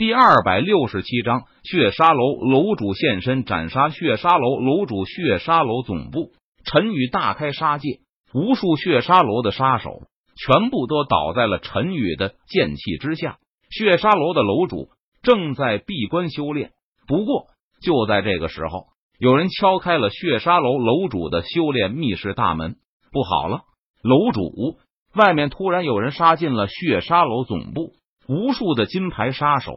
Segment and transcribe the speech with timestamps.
[0.00, 5.04] 第二百六十七章血沙楼楼主现身斩杀血沙楼楼主。
[5.04, 6.30] 血沙楼总部，
[6.64, 7.98] 陈宇大开杀戒，
[8.32, 9.90] 无数血沙楼的杀手
[10.38, 13.36] 全部都倒在了陈宇的剑气之下。
[13.68, 14.88] 血沙楼的楼主
[15.20, 16.70] 正在闭关修炼，
[17.06, 17.48] 不过
[17.82, 18.86] 就在这个时候，
[19.18, 22.76] 有人敲开了血沙楼楼主的修炼密室大门。
[23.12, 23.64] 不好了，
[24.02, 24.78] 楼主！
[25.14, 27.92] 外面突然有人杀进了血沙楼总部。
[28.30, 29.74] 无数的金牌杀手、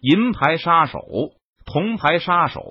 [0.00, 1.02] 银牌杀手、
[1.66, 2.62] 铜牌杀手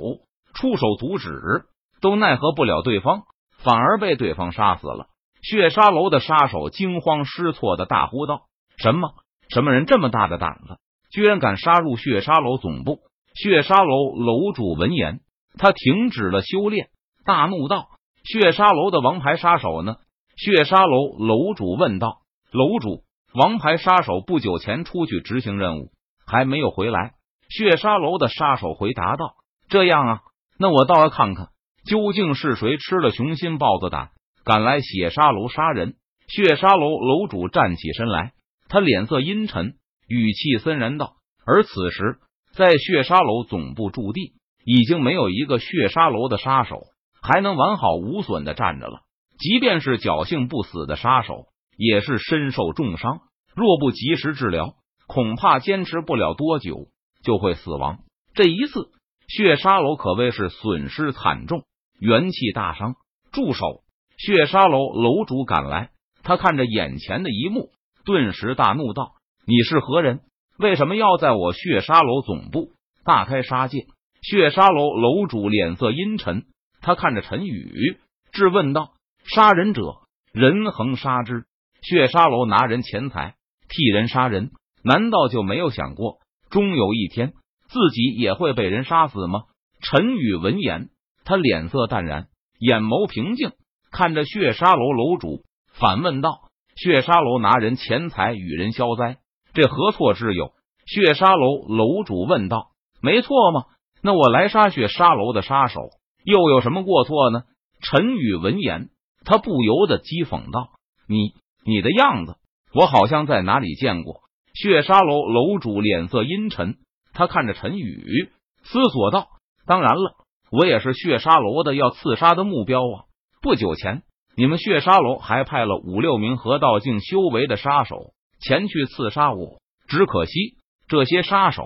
[0.55, 1.65] 出手阻止，
[2.01, 3.21] 都奈何不了对方，
[3.59, 5.05] 反而被对方杀死了。
[5.43, 8.47] 血沙楼的杀手惊慌失措的大呼道
[8.81, 9.11] ：“什么？
[9.49, 10.79] 什么人这么大的胆子，
[11.11, 13.01] 居然敢杀入血沙楼总部？”
[13.35, 15.19] 血沙楼楼主闻言，
[15.59, 16.89] 他停止了修炼，
[17.23, 17.89] 大怒道
[18.25, 19.97] ：“血沙楼的王牌杀手呢？”
[20.35, 25.91] 血沙楼楼主问道：“楼主。”王牌杀手不久前出去执行任务，
[26.25, 27.11] 还没有回来。
[27.47, 29.35] 血杀楼的杀手回答道
[29.69, 30.21] ：“这样啊，
[30.57, 31.49] 那我倒要看看
[31.85, 34.09] 究竟是谁吃了雄心豹子胆，
[34.43, 35.95] 敢来血杀楼杀人。”
[36.27, 38.33] 血杀楼楼主站起身来，
[38.67, 39.75] 他脸色阴沉，
[40.07, 41.13] 语气森然道
[41.45, 42.17] ：“而此时，
[42.53, 44.33] 在血杀楼总部驻地，
[44.63, 46.81] 已经没有一个血杀楼的杀手
[47.21, 49.01] 还能完好无损的站着了。
[49.39, 51.45] 即便是侥幸不死的杀手。”
[51.79, 53.21] 也是身受重伤，
[53.55, 54.75] 若不及时治疗，
[55.07, 56.89] 恐怕坚持不了多久
[57.23, 57.99] 就会死亡。
[58.33, 58.91] 这一次，
[59.29, 61.63] 血沙楼可谓是损失惨重，
[61.97, 62.95] 元气大伤。
[63.31, 63.83] 住手！
[64.17, 65.91] 血沙楼楼主赶来，
[66.21, 67.69] 他看着眼前的一幕，
[68.03, 69.13] 顿时大怒道
[69.47, 70.19] ：“你是何人？
[70.57, 72.73] 为什么要在我血沙楼总部
[73.05, 73.87] 大开杀戒？”
[74.21, 76.43] 血沙楼楼主脸色阴沉，
[76.81, 77.97] 他看着陈宇
[78.33, 78.91] 质问道
[79.33, 79.99] ：“杀人者，
[80.33, 81.45] 人恒杀之。”
[81.81, 83.35] 血沙楼拿人钱财，
[83.69, 84.51] 替人杀人，
[84.83, 86.19] 难道就没有想过，
[86.49, 87.33] 终有一天
[87.67, 89.43] 自己也会被人杀死吗？
[89.81, 90.89] 陈宇闻言，
[91.23, 92.27] 他脸色淡然，
[92.59, 93.51] 眼眸平静，
[93.91, 95.43] 看着血沙楼楼主，
[95.73, 99.17] 反问道：“血沙楼拿人钱财与人消灾，
[99.53, 100.51] 这何错之有？”
[100.85, 102.71] 血沙楼楼主问道
[103.01, 103.65] ：“没错吗？
[104.01, 105.79] 那我来杀血沙楼的杀手，
[106.25, 107.43] 又有什么过错呢？”
[107.81, 108.89] 陈宇闻言，
[109.23, 110.71] 他不由得讥讽道
[111.07, 112.35] ：“你。”你的样子，
[112.73, 114.21] 我好像在哪里见过。
[114.53, 116.77] 血沙楼楼主脸色阴沉，
[117.13, 118.29] 他看着陈宇，
[118.63, 119.27] 思索道
[119.65, 120.15] ：“当然了，
[120.51, 123.05] 我也是血沙楼的要刺杀的目标啊！
[123.41, 124.01] 不久前，
[124.35, 131.63] 你们血沙楼还派了五六名河道境修为的杀手前去刺杀我，只可惜这些杀手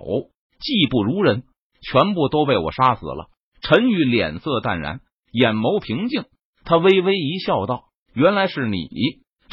[0.60, 1.44] 技不如人，
[1.82, 3.28] 全部都被我杀死了。”
[3.64, 5.00] 陈宇脸色淡然，
[5.32, 6.26] 眼眸平静，
[6.66, 8.90] 他微微一笑，道：“原来是你。”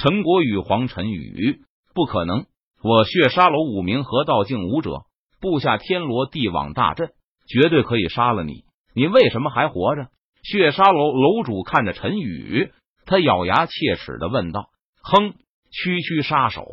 [0.03, 1.61] 陈国宇、黄晨宇，
[1.93, 2.47] 不可能！
[2.83, 5.03] 我血杀楼五名河道境武者，
[5.43, 7.11] 布下天罗地网大阵，
[7.47, 8.65] 绝对可以杀了你。
[8.95, 10.09] 你为什么还活着？
[10.43, 12.73] 血杀楼楼主看着陈宇，
[13.05, 14.71] 他咬牙切齿的问道
[15.05, 15.35] ：“哼，
[15.71, 16.65] 区区杀手，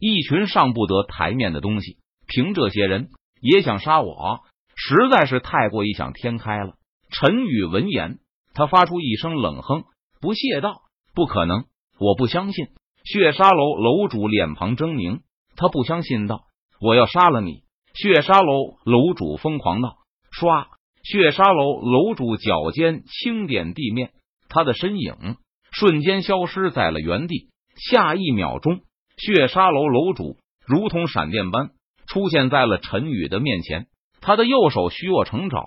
[0.00, 3.10] 一群上不得台面的东西，凭这些人。
[3.40, 4.40] 也想杀我，
[4.74, 6.74] 实在是太过异想天开了。”
[7.12, 8.18] 陈宇闻言，
[8.52, 9.84] 他发出一声冷哼，
[10.20, 10.80] 不屑道
[11.14, 11.66] ：“不可能。”
[11.98, 12.68] 我不相信！
[13.04, 15.20] 血沙楼楼主脸庞狰狞，
[15.56, 16.44] 他不相信道
[16.80, 17.62] ：“我要杀了你！”
[17.94, 19.98] 血沙楼楼主疯狂道
[20.32, 20.66] ：“唰！”
[21.04, 24.12] 血沙楼楼主脚尖轻点地面，
[24.48, 25.36] 他的身影
[25.70, 27.50] 瞬间消失在了原地。
[27.76, 28.80] 下一秒钟，
[29.18, 31.72] 血沙楼楼主如同闪电般
[32.06, 33.86] 出现在了陈宇的面前，
[34.22, 35.66] 他的右手虚握成爪，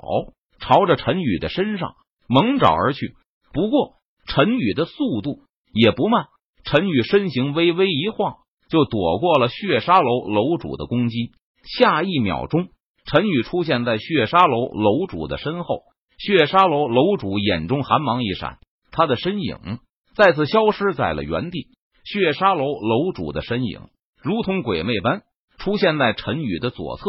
[0.59, 1.93] 朝着陈宇的身上
[2.27, 3.13] 猛爪而去。
[3.53, 5.41] 不过，陈宇的速度。
[5.77, 6.25] 也不慢，
[6.63, 8.37] 陈宇身形微微一晃，
[8.69, 11.31] 就躲过了血沙楼楼主的攻击。
[11.63, 12.69] 下一秒钟，
[13.05, 15.83] 陈宇出现在血沙楼楼主的身后。
[16.17, 18.57] 血沙楼楼主眼中寒芒一闪，
[18.91, 19.79] 他的身影
[20.15, 21.67] 再次消失在了原地。
[22.03, 23.89] 血沙楼楼主的身影
[24.23, 25.21] 如同鬼魅般
[25.59, 27.03] 出现在陈宇的左侧，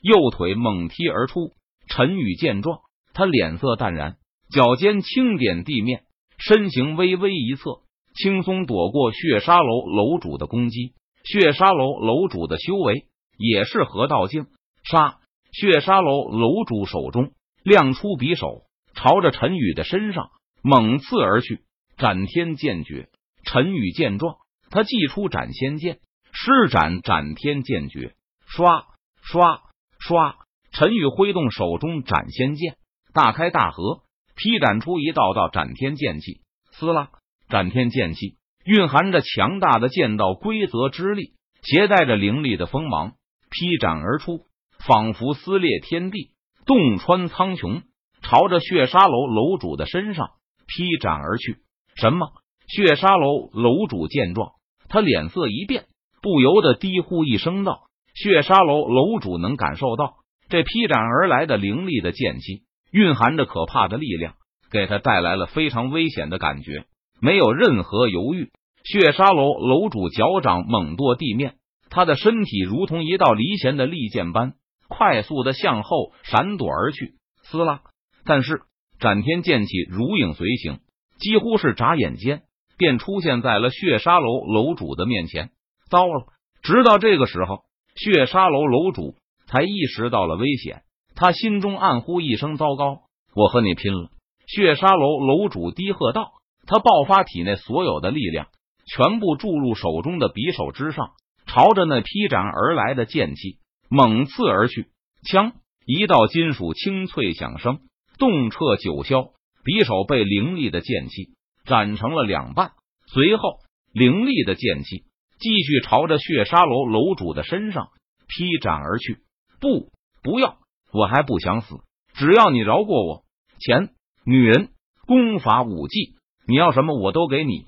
[0.00, 1.50] 右腿猛踢而出。
[1.88, 2.78] 陈宇见状，
[3.14, 4.16] 他脸色淡然，
[4.50, 6.04] 脚尖轻点地面，
[6.38, 7.80] 身形微微一侧。
[8.14, 10.94] 轻松躲过血沙楼楼主的攻击。
[11.24, 13.06] 血沙楼楼主的修为
[13.38, 14.46] 也是河道境。
[14.84, 15.18] 杀！
[15.52, 17.32] 血沙楼楼主手中
[17.62, 18.62] 亮出匕首，
[18.94, 20.30] 朝着陈宇的身上
[20.62, 21.60] 猛刺而去。
[21.98, 23.08] 斩天剑诀！
[23.44, 24.36] 陈宇见状，
[24.70, 26.00] 他祭出斩仙剑，
[26.32, 28.14] 施展斩天剑诀。
[28.46, 28.86] 刷
[29.22, 29.62] 刷
[29.98, 30.36] 刷！
[30.72, 32.76] 陈宇挥动手中斩仙剑，
[33.12, 34.02] 大开大合，
[34.34, 36.40] 劈斩出一道道斩天剑气。
[36.72, 37.10] 撕拉！
[37.52, 43.12] 斩天剑气蕴含着强大的剑道规则之力，携带着凌厉的锋芒，
[43.50, 44.46] 劈斩而出。
[44.86, 46.30] 仿佛撕裂天地，
[46.64, 47.82] 洞穿苍穹，
[48.22, 50.30] 朝着血沙楼楼主的身上
[50.66, 51.58] 劈斩而去。
[51.94, 52.30] 什么？
[52.68, 54.52] 血沙楼楼主见状，
[54.88, 55.84] 他脸色一变，
[56.22, 57.82] 不由得低呼一声道
[58.16, 60.14] ：“血沙楼楼主能感受到
[60.48, 64.36] 这劈斩而来的凌厉的剑气，蕴含着可怕的力量，
[64.70, 66.86] 给他带来了非常危险的感觉。
[67.22, 68.50] 没有任何犹豫，
[68.84, 71.54] 血沙楼楼主脚掌猛跺地面，
[71.88, 74.54] 他的身体如同一道离弦的利剑般
[74.88, 77.14] 快速的向后闪躲而去。
[77.44, 77.80] 撕拉！
[78.24, 78.62] 但是
[78.98, 80.80] 斩天剑气如影随形，
[81.18, 82.42] 几乎是眨眼间。
[82.78, 85.50] 便出现在了血沙楼楼主的面前。
[85.88, 86.26] 糟了！
[86.64, 87.60] 直到这个时候，
[87.94, 89.14] 血沙楼楼主
[89.46, 90.82] 才意识到了危险。
[91.14, 93.02] 他心中暗呼一声：“糟糕！
[93.36, 94.10] 我和你拼了！”
[94.48, 96.32] 血沙楼楼主低喝道
[96.66, 98.48] ：“他爆发体内所有的力量，
[98.86, 101.12] 全部注入手中的匕首之上，
[101.46, 104.88] 朝着那劈斩而来的剑气猛刺而去。”
[105.28, 105.52] 枪！
[105.86, 107.80] 一道金属清脆响声，
[108.18, 109.32] 动彻九霄。
[109.64, 111.34] 匕首被凌厉的剑气。
[111.64, 112.72] 斩成了两半，
[113.06, 113.58] 随后
[113.92, 115.04] 凌厉的剑气
[115.38, 117.90] 继续朝着血沙楼楼主的身上
[118.26, 119.18] 劈斩而去。
[119.60, 119.92] 不，
[120.24, 120.58] 不要！
[120.92, 121.76] 我还不想死，
[122.14, 123.22] 只要你饶过我。
[123.60, 123.90] 钱、
[124.24, 124.70] 女人、
[125.06, 126.16] 功法、武技，
[126.52, 127.64] 你要什么我都给你。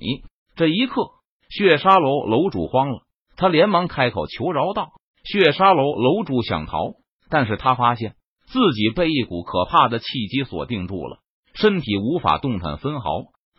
[0.56, 1.06] 这一刻，
[1.48, 2.98] 血沙楼楼主慌了，
[3.34, 4.90] 他连忙开口求饶道
[5.24, 6.92] ：“血沙楼楼主想逃，
[7.30, 8.14] 但是他发现
[8.44, 11.20] 自己被一股可怕的气机锁定住了，
[11.54, 13.08] 身体无法动弹分毫。”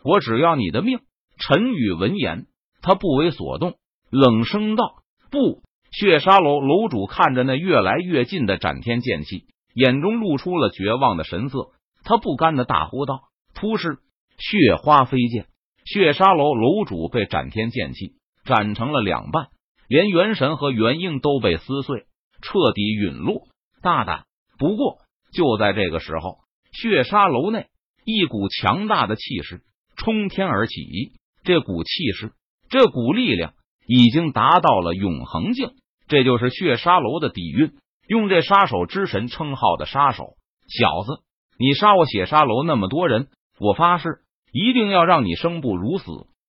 [0.04, 1.00] 我只要你的命！
[1.40, 2.46] 陈宇闻言，
[2.80, 3.74] 他不为所动，
[4.08, 4.84] 冷声道
[5.32, 11.70] ：“不！”血沙楼楼主看着那越来越近的斩天剑气，眼中露出了绝望的神色。
[12.04, 13.22] 他不甘的大呼道
[13.56, 13.98] ：“突施
[14.38, 15.46] 血花飞溅！”
[15.84, 19.48] 血沙楼楼主被斩天剑气斩成了两半，
[19.88, 22.06] 连元神和元婴都被撕碎，
[22.42, 23.46] 彻底陨落。
[23.82, 24.24] 大胆！
[24.58, 24.98] 不过
[25.32, 26.38] 就在这个时候，
[26.72, 27.66] 血沙楼内
[28.04, 29.62] 一股强大的气势。
[29.96, 31.12] 冲天而起，
[31.44, 32.32] 这股气势，
[32.68, 33.54] 这股力量
[33.86, 35.70] 已经达到了永恒境。
[36.08, 37.72] 这就是血沙楼的底蕴。
[38.08, 40.36] 用这杀手之神称号的杀手，
[40.68, 41.22] 小子，
[41.58, 43.28] 你杀我血沙楼那么多人，
[43.58, 44.20] 我发誓
[44.52, 46.04] 一定要让你生不如死。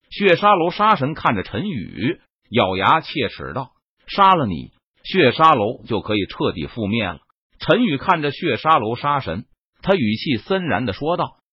[0.10, 3.72] 血沙楼杀神看着陈宇，咬牙切齿道
[4.08, 4.72] ：“杀了你，
[5.04, 7.20] 血沙楼就可以彻底覆灭了。”
[7.60, 9.46] 陈宇看着血沙楼杀神，
[9.82, 11.38] 他语气森然的说道：“